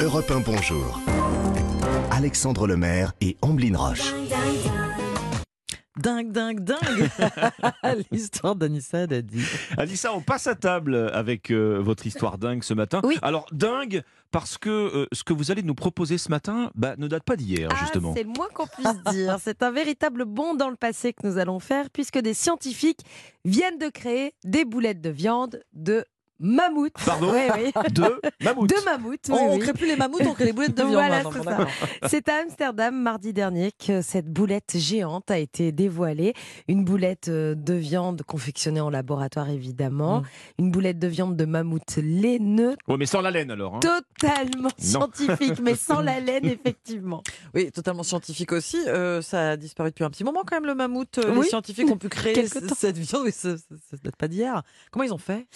[0.00, 1.00] Europe 1 Bonjour.
[2.10, 4.12] Alexandre Lemaire et Amblin Roche.
[5.98, 7.10] Dingue, dingue, dingue
[8.10, 9.42] L'histoire d'Anissa Dadi.
[9.76, 13.00] Anissa, on passe à table avec euh, votre histoire dingue ce matin.
[13.04, 13.18] Oui.
[13.20, 17.06] Alors, dingue, parce que euh, ce que vous allez nous proposer ce matin bah, ne
[17.06, 18.14] date pas d'hier, Ah, justement.
[18.14, 19.36] c'est le moins qu'on puisse dire.
[19.42, 23.00] C'est un véritable bond dans le passé que nous allons faire, puisque des scientifiques
[23.44, 26.04] viennent de créer des boulettes de viande de
[26.40, 26.92] mammouth.
[27.04, 27.72] Pardon Oui, oui.
[27.92, 28.68] De mammouth.
[28.68, 29.20] De mammouth.
[29.28, 29.58] oui, On ne oui.
[29.60, 30.92] crée plus les mammouths, on crée les boulettes de viande.
[30.94, 31.66] Voilà, maintenant,
[32.08, 36.34] c'est à Amsterdam, mardi dernier, que cette boulette géante a été dévoilée.
[36.68, 40.20] Une boulette euh, de viande confectionnée en laboratoire, évidemment.
[40.20, 40.24] Mm.
[40.58, 43.76] Une boulette de viande de mammouth laineux, Ouais, mais sans la laine alors.
[43.76, 43.80] hein.
[43.80, 47.22] totalement scientifique, mais sans la laine, effectivement.
[47.54, 48.78] Oui, totalement scientifique aussi.
[48.86, 51.18] Euh, ça a disparu depuis un petit moment quand même, le mammouth.
[51.18, 51.42] Euh, Oui.
[51.44, 53.22] Les scientifiques ont pu créer cette viande.
[53.24, 54.62] Oui, ça, ça date pas d'hier.
[54.90, 55.46] Comment ils ont fait?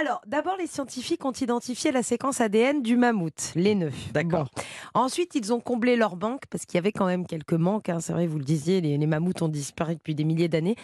[0.00, 3.92] Alors, d'abord, les scientifiques ont identifié la séquence ADN du mammouth, laineux.
[4.14, 4.48] D'accord.
[4.54, 4.62] Bon.
[4.94, 7.88] Ensuite, ils ont comblé leur banque, parce qu'il y avait quand même quelques manques.
[7.88, 7.98] hein.
[8.00, 10.76] C'est vrai, vous le disiez, les, les mammouths ont disparu depuis des milliers d'années.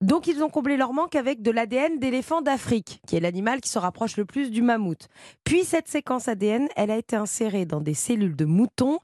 [0.00, 3.70] Donc, ils ont comblé leur manque avec de l'ADN d'éléphant d'Afrique, qui est l'animal qui
[3.70, 5.08] se rapproche le plus du mammouth.
[5.44, 8.98] Puis, cette séquence ADN, elle a été insérée dans des cellules de moutons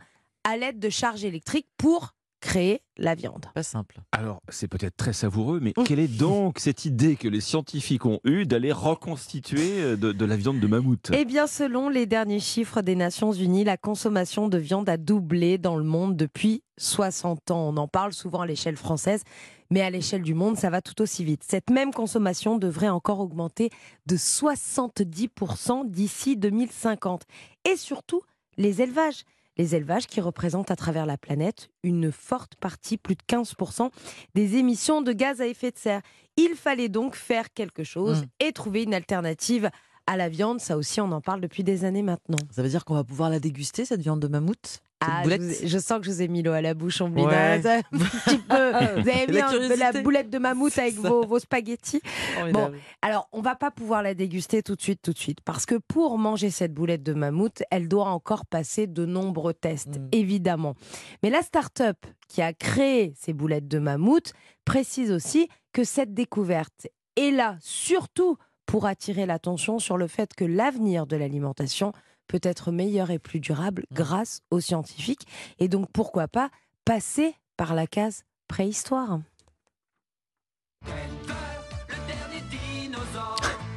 [0.45, 3.47] à l'aide de charges électriques pour créer la viande.
[3.55, 4.01] Pas simple.
[4.13, 8.21] Alors, c'est peut-être très savoureux, mais quelle est donc cette idée que les scientifiques ont
[8.25, 11.11] eue d'aller reconstituer euh, de, de la viande de mammouth?
[11.13, 15.59] Eh bien, selon les derniers chiffres des Nations Unies, la consommation de viande a doublé
[15.59, 17.69] dans le monde depuis 60 ans.
[17.69, 19.23] On en parle souvent à l'échelle française,
[19.71, 21.45] mais à l'échelle du monde, ça va tout aussi vite.
[21.49, 23.71] Cette même consommation devrait encore augmenter
[24.07, 27.23] de 70% d'ici 2050.
[27.71, 28.23] Et surtout,
[28.57, 29.25] les élevages.
[29.61, 33.91] Les élevages qui représentent à travers la planète une forte partie, plus de 15%
[34.35, 36.01] des émissions de gaz à effet de serre.
[36.39, 38.27] Il fallait donc faire quelque chose Mm.
[38.47, 39.69] et trouver une alternative
[40.07, 40.61] à la viande.
[40.61, 42.39] Ça aussi, on en parle depuis des années maintenant.
[42.51, 44.81] Ça veut dire qu'on va pouvoir la déguster, cette viande de mammouth?
[45.03, 47.29] Ah, je, vous sens que je vous ai mis l'eau à la bouche, Omblina.
[47.57, 47.63] Ouais.
[47.67, 48.71] Un petit peu.
[49.01, 52.03] Vous avez mis La un boulette de mammouth avec vos, vos spaghettis.
[52.35, 52.79] Formidable.
[53.01, 55.77] Alors, on va pas pouvoir la déguster tout de suite, tout de suite, parce que
[55.77, 60.09] pour manger cette boulette de mammouth, elle doit encore passer de nombreux tests, Mm.
[60.13, 60.75] évidemment.
[61.23, 61.97] Mais la start-up
[62.29, 64.33] qui a créé ces boulettes de mammouth
[64.65, 68.37] précise aussi que cette découverte est là surtout
[68.71, 71.93] pour attirer l'attention sur le fait que l'avenir de l'alimentation
[72.29, 73.95] peut être meilleur et plus durable Mm.
[73.97, 75.27] grâce aux scientifiques.
[75.59, 76.51] Et donc, pourquoi pas
[76.85, 79.19] passer par la case préhistoire?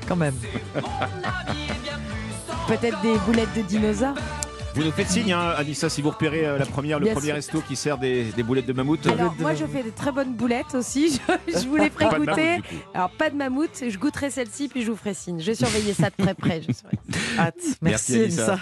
[0.07, 0.35] Quand même.
[2.67, 4.15] Peut-être des boulettes de dinosaures?
[4.75, 7.27] Vous nous faites signe, hein, Anissa, si vous repérez euh, la première, le Bien premier
[7.27, 7.35] sûr.
[7.35, 9.05] resto qui sert des, des boulettes de mammouth.
[9.05, 11.21] Alors, moi, je fais des très bonnes boulettes aussi.
[11.47, 12.31] Je, je vous les ferai Pas de goûter.
[12.47, 12.83] mammouth, du coup.
[12.95, 13.83] Alors, pas de mammouth.
[13.87, 15.39] Je goûterai celle-ci, puis je vous ferai signe.
[15.39, 16.61] Je vais surveiller ça de très près.
[16.61, 16.71] je.
[17.39, 17.53] Hâte.
[17.59, 18.23] Merci, Merci, Anissa.
[18.23, 18.51] Anissa.